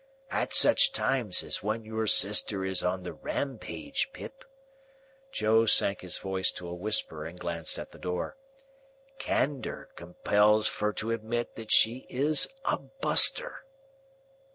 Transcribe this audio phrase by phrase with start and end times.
[0.31, 4.43] At such times as when your sister is on the Ram page, Pip,"
[5.31, 8.35] Joe sank his voice to a whisper and glanced at the door,
[9.19, 13.57] "candour compels fur to admit that she is a Buster."